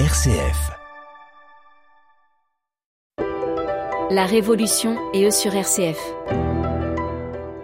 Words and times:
RCF. 0.00 0.72
La 4.10 4.26
Révolution 4.26 4.98
et 5.12 5.24
eux 5.24 5.30
sur 5.30 5.54
RCF. 5.54 5.96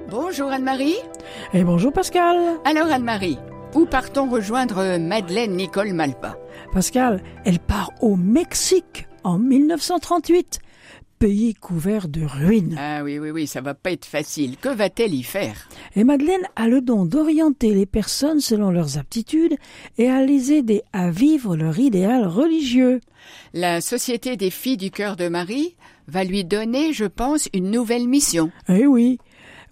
Bonjour 0.09 0.49
Anne-Marie. 0.53 0.95
Et 1.55 1.65
bonjour 1.65 1.93
Pascal. 1.93 2.39
Alors 2.65 2.87
Anne-Marie, 2.87 3.37
où 3.75 3.85
partons 3.85 4.31
rejoindre 4.31 4.97
Madeleine 4.99 5.57
Nicole 5.57 5.93
Malpa? 5.93 6.37
Pascal, 6.73 7.21
elle 7.45 7.59
part 7.59 7.91
au 8.01 8.15
Mexique 8.15 9.09
en 9.25 9.37
1938, 9.37 10.61
pays 11.21 11.53
couvert 11.53 12.09
de 12.09 12.25
ruines. 12.25 12.77
Ah 12.79 13.05
oui, 13.05 13.19
oui, 13.19 13.31
oui, 13.31 13.47
ça 13.47 13.61
va 13.61 13.75
pas 13.75 13.93
être 13.93 14.07
facile. 14.07 14.57
Que 14.57 14.71
va-t-elle 14.71 15.15
y 15.15 15.23
faire? 15.23 15.69
Et 15.95 16.03
Madeleine 16.03 16.49
a 16.57 16.67
le 16.67 16.81
don 16.81 17.05
d'orienter 17.05 17.75
les 17.75 17.85
personnes 17.85 18.41
selon 18.41 18.71
leurs 18.71 18.97
aptitudes 18.97 19.57
et 19.99 20.09
à 20.09 20.25
les 20.25 20.53
aider 20.53 20.83
à 20.95 21.11
vivre 21.11 21.57
leur 21.57 21.79
idéal 21.79 22.27
religieux. 22.27 23.01
La 23.53 23.83
Société 23.83 24.39
des 24.39 24.49
filles 24.49 24.79
du 24.79 24.91
cœur 24.91 25.17
de 25.17 25.29
Marie 25.29 25.77
va 26.09 26.25
lui 26.25 26.43
donner, 26.43 26.95
je 26.95 27.05
pense, 27.05 27.51
une 27.53 27.71
nouvelle 27.71 28.09
mission. 28.09 28.51
Eh 28.71 28.87
oui, 28.87 29.19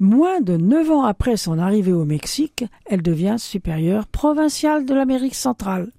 moins 0.01 0.41
de 0.41 0.57
neuf 0.57 0.91
ans 0.91 1.05
après 1.05 1.37
son 1.37 1.59
arrivée 1.59 1.93
au 1.93 2.05
Mexique, 2.05 2.65
elle 2.87 3.03
devient 3.03 3.37
supérieure 3.39 4.07
provinciale 4.07 4.85
de 4.85 4.95
l'Amérique 4.95 5.35
centrale. 5.35 5.91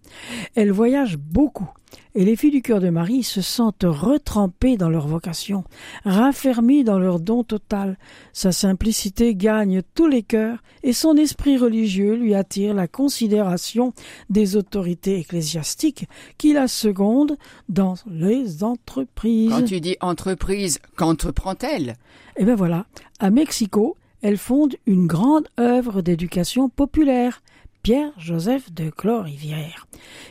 Elle 0.55 0.71
voyage 0.71 1.17
beaucoup 1.17 1.69
et 2.15 2.25
les 2.25 2.35
filles 2.35 2.51
du 2.51 2.61
cœur 2.61 2.79
de 2.79 2.89
Marie 2.89 3.23
se 3.23 3.41
sentent 3.41 3.85
retrempées 3.85 4.77
dans 4.77 4.89
leur 4.89 5.07
vocation, 5.07 5.63
raffermies 6.05 6.83
dans 6.83 6.99
leur 6.99 7.19
don 7.19 7.43
total. 7.43 7.97
Sa 8.33 8.51
simplicité 8.51 9.35
gagne 9.35 9.81
tous 9.93 10.07
les 10.07 10.23
cœurs 10.23 10.57
et 10.83 10.93
son 10.93 11.15
esprit 11.15 11.57
religieux 11.57 12.15
lui 12.15 12.33
attire 12.33 12.73
la 12.73 12.87
considération 12.87 13.93
des 14.29 14.55
autorités 14.55 15.19
ecclésiastiques 15.19 16.07
qui 16.37 16.53
la 16.53 16.67
secondent 16.67 17.37
dans 17.69 17.95
les 18.09 18.63
entreprises. 18.63 19.51
Quand 19.51 19.65
tu 19.65 19.79
dis 19.79 19.97
entreprise, 20.01 20.79
qu'entreprend-elle? 20.95 21.95
Eh 22.37 22.45
bien 22.45 22.55
voilà, 22.55 22.85
à 23.19 23.29
Mexico, 23.29 23.97
elle 24.21 24.37
fonde 24.37 24.75
une 24.85 25.07
grande 25.07 25.47
œuvre 25.59 26.01
d'éducation 26.01 26.69
populaire, 26.69 27.41
Pierre-Joseph 27.83 28.71
de 28.73 28.89
Clorivière, 28.89 29.87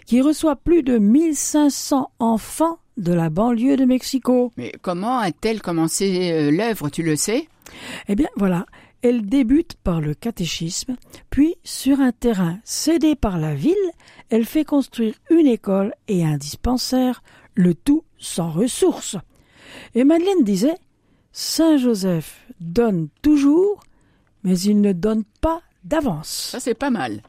qui 0.06 0.20
reçoit 0.20 0.56
plus 0.56 0.82
de 0.82 0.98
1500 0.98 2.10
enfants 2.18 2.78
de 2.96 3.12
la 3.12 3.30
banlieue 3.30 3.76
de 3.76 3.84
Mexico. 3.84 4.52
Mais 4.56 4.72
comment 4.82 5.18
a-t-elle 5.18 5.62
commencé 5.62 6.30
euh, 6.32 6.50
l'œuvre, 6.50 6.90
tu 6.90 7.02
le 7.02 7.16
sais? 7.16 7.48
Eh 8.08 8.14
bien 8.14 8.28
voilà, 8.36 8.66
elle 9.02 9.26
débute 9.26 9.76
par 9.84 10.00
le 10.00 10.14
catéchisme, 10.14 10.96
puis 11.30 11.56
sur 11.64 12.00
un 12.00 12.12
terrain 12.12 12.58
cédé 12.64 13.14
par 13.14 13.38
la 13.38 13.54
ville, 13.54 13.74
elle 14.30 14.44
fait 14.44 14.64
construire 14.64 15.14
une 15.30 15.46
école 15.46 15.94
et 16.08 16.24
un 16.24 16.36
dispensaire, 16.36 17.22
le 17.54 17.74
tout 17.74 18.04
sans 18.18 18.50
ressources. 18.50 19.16
Et 19.94 20.04
Madeleine 20.04 20.42
disait 20.42 20.74
Saint 21.40 21.76
Joseph 21.76 22.44
donne 22.58 23.10
toujours, 23.22 23.84
mais 24.42 24.58
il 24.58 24.80
ne 24.80 24.92
donne 24.92 25.22
pas 25.40 25.62
d'avance. 25.84 26.48
Ça, 26.50 26.58
c'est 26.58 26.74
pas 26.74 26.90
mal. 26.90 27.22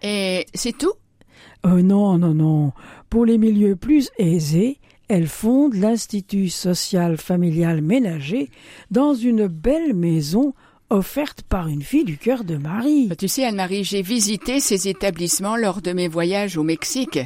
Et 0.00 0.46
c'est 0.54 0.78
tout? 0.78 0.92
Oh 1.64 1.82
non, 1.82 2.18
non, 2.18 2.34
non. 2.34 2.72
Pour 3.10 3.26
les 3.26 3.36
milieux 3.36 3.74
plus 3.74 4.10
aisés, 4.16 4.78
elle 5.08 5.26
fonde 5.26 5.74
l'Institut 5.74 6.50
social 6.50 7.16
familial 7.16 7.82
ménager 7.82 8.48
dans 8.92 9.12
une 9.14 9.48
belle 9.48 9.92
maison 9.92 10.54
offerte 10.88 11.42
par 11.42 11.66
une 11.66 11.82
fille 11.82 12.04
du 12.04 12.16
cœur 12.16 12.44
de 12.44 12.58
Marie. 12.58 13.10
Tu 13.18 13.26
sais, 13.26 13.44
Anne-Marie, 13.44 13.82
j'ai 13.82 14.02
visité 14.02 14.60
ces 14.60 14.86
établissements 14.86 15.56
lors 15.56 15.82
de 15.82 15.92
mes 15.92 16.06
voyages 16.06 16.56
au 16.56 16.62
Mexique. 16.62 17.18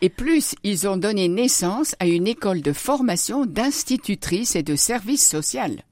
Et 0.00 0.08
plus, 0.08 0.54
ils 0.62 0.86
ont 0.86 0.96
donné 0.96 1.28
naissance 1.28 1.96
à 1.98 2.06
une 2.06 2.28
école 2.28 2.62
de 2.62 2.72
formation 2.72 3.46
d'institutrices 3.46 4.54
et 4.54 4.62
de 4.62 4.76
services 4.76 5.26
social. 5.26 5.82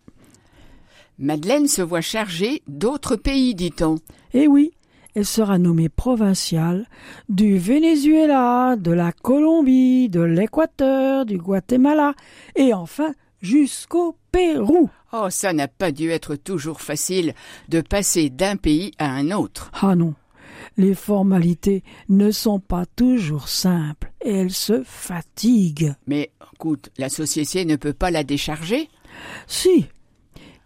Madeleine 1.19 1.67
se 1.67 1.83
voit 1.83 2.03
chargée 2.03 2.63
d'autres 2.69 3.17
pays, 3.17 3.55
dit-on. 3.55 3.97
Eh 4.35 4.47
oui, 4.47 4.73
elle 5.15 5.25
sera 5.25 5.59
nommée 5.59 5.89
provinciale 5.89 6.87
du 7.31 7.57
Venezuela, 7.57 8.77
de 8.77 8.93
la 8.93 9.13
Colombie, 9.13 10.11
de 10.11 10.21
l'Équateur, 10.21 11.25
du 11.25 11.39
Guatemala 11.39 12.15
et 12.55 12.75
enfin 12.75 13.15
jusqu'au 13.41 14.17
Pérou. 14.31 14.91
Oh, 15.15 15.29
ça 15.31 15.55
n'a 15.55 15.69
pas 15.69 15.91
dû 15.91 16.11
être 16.11 16.37
toujours 16.37 16.83
facile 16.83 17.33
de 17.69 17.81
passer 17.81 18.29
d'un 18.29 18.57
pays 18.57 18.93
à 18.99 19.07
un 19.07 19.31
autre. 19.31 19.71
Ah 19.81 19.95
non, 19.95 20.15
les 20.77 20.95
formalités 20.95 21.83
ne 22.09 22.31
sont 22.31 22.61
pas 22.61 22.87
toujours 22.87 23.49
simples 23.49 24.13
et 24.23 24.35
elle 24.35 24.53
se 24.53 24.83
fatigue. 24.85 25.95
Mais 26.07 26.31
écoute, 26.53 26.91
la 26.99 27.09
société 27.09 27.65
ne 27.65 27.77
peut 27.77 27.93
pas 27.93 28.11
la 28.11 28.25
décharger 28.25 28.89
Si, 29.47 29.87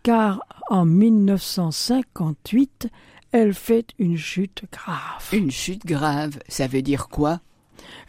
car 0.03 0.41
en 0.69 0.85
1958, 0.85 2.89
elle 3.33 3.55
fait 3.55 3.87
une 3.99 4.17
chute 4.17 4.65
grave. 4.73 5.29
Une 5.33 5.51
chute 5.51 5.87
grave, 5.87 6.39
ça 6.49 6.67
veut 6.67 6.83
dire 6.83 7.09
quoi? 7.09 7.41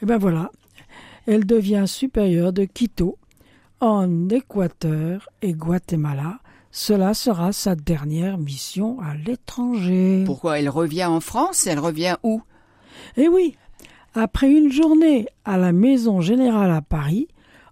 Eh 0.02 0.06
bien 0.06 0.18
voilà, 0.18 0.52
elle 1.28 1.46
devient 1.46 1.86
supérieure 1.88 2.54
de 2.54 2.66
Quito 2.66 3.18
en 3.80 4.30
Équateur 4.30 5.30
et 5.42 5.54
Guatemala. 5.54 6.40
Cela 6.72 7.14
sera 7.14 7.52
sa 7.52 7.76
dernière 7.76 8.38
mission 8.38 9.00
à 9.02 9.14
l'étranger. 9.14 10.24
Pourquoi 10.26 10.60
elle 10.60 10.70
revient 10.70 11.06
en 11.06 11.20
France? 11.20 11.68
Elle 11.68 11.80
revient 11.80 12.16
où? 12.24 12.42
Eh 13.18 13.28
oui, 13.28 13.56
après 14.14 14.50
une 14.50 14.72
journée 14.72 15.28
à 15.44 15.58
la 15.58 15.74
Maison 15.74 16.22
Générale 16.22 16.72
à 16.72 16.82
Paris, 16.82 17.28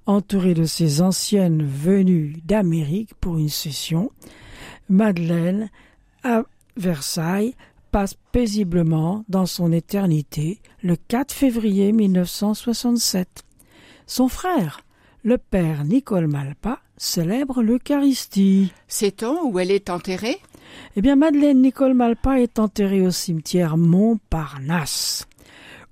entourée 0.05 0.53
de 0.53 0.65
ses 0.65 1.01
anciennes 1.01 1.63
venues 1.63 2.37
d'Amérique 2.43 3.13
pour 3.15 3.37
une 3.37 3.49
session, 3.49 4.11
Madeleine, 4.89 5.69
à 6.23 6.43
Versailles, 6.75 7.55
passe 7.91 8.15
paisiblement 8.31 9.23
dans 9.29 9.45
son 9.45 9.71
éternité 9.71 10.59
le 10.83 10.95
4 10.95 11.31
février 11.31 11.91
1967. 11.91 13.43
Son 14.07 14.27
frère, 14.27 14.81
le 15.23 15.37
père 15.37 15.83
Nicole 15.83 16.27
Malpa, 16.27 16.79
célèbre 16.97 17.61
l'Eucharistie. 17.61 18.71
Sait-on 18.87 19.49
où 19.49 19.59
elle 19.59 19.71
est 19.71 19.89
enterrée? 19.89 20.39
Eh 20.95 21.01
bien, 21.01 21.15
Madeleine 21.15 21.61
Nicole 21.61 21.93
Malpa 21.93 22.39
est 22.39 22.59
enterrée 22.59 23.05
au 23.05 23.11
cimetière 23.11 23.77
Montparnasse, 23.77 25.27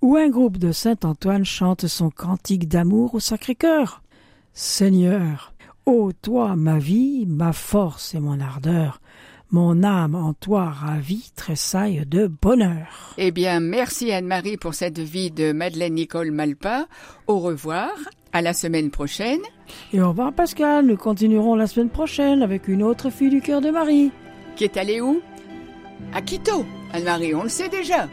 où 0.01 0.15
un 0.15 0.29
groupe 0.29 0.57
de 0.57 0.71
Saint-Antoine 0.71 1.45
chante 1.45 1.87
son 1.87 2.09
cantique 2.09 2.67
d'amour 2.67 3.15
au 3.15 3.19
Sacré-Cœur. 3.19 4.01
Seigneur, 4.53 5.53
ô 5.85 6.11
toi 6.13 6.55
ma 6.55 6.77
vie, 6.77 7.25
ma 7.27 7.53
force 7.53 8.15
et 8.15 8.19
mon 8.19 8.39
ardeur, 8.39 9.01
mon 9.51 9.83
âme 9.83 10.15
en 10.15 10.33
toi 10.33 10.65
ravie 10.65 11.31
tressaille 11.35 12.05
de 12.05 12.27
bonheur. 12.27 13.13
Eh 13.17 13.31
bien, 13.31 13.59
merci 13.59 14.11
Anne-Marie 14.11 14.57
pour 14.57 14.73
cette 14.73 14.99
vie 14.99 15.31
de 15.31 15.51
Madeleine 15.51 15.93
Nicole 15.93 16.31
Malpa. 16.31 16.87
Au 17.27 17.39
revoir, 17.39 17.91
à 18.33 18.41
la 18.41 18.53
semaine 18.53 18.91
prochaine. 18.91 19.39
Et 19.93 20.01
au 20.01 20.09
revoir 20.09 20.33
Pascal, 20.33 20.85
nous 20.85 20.97
continuerons 20.97 21.55
la 21.55 21.67
semaine 21.67 21.89
prochaine 21.89 22.41
avec 22.41 22.67
une 22.67 22.83
autre 22.83 23.09
fille 23.09 23.29
du 23.29 23.41
cœur 23.41 23.61
de 23.61 23.69
Marie. 23.69 24.11
Qui 24.55 24.65
est 24.65 24.77
allée 24.77 25.01
où? 25.01 25.21
À 26.13 26.21
Quito. 26.21 26.65
Anne-Marie, 26.93 27.35
on 27.35 27.43
le 27.43 27.49
sait 27.49 27.69
déjà. 27.69 28.07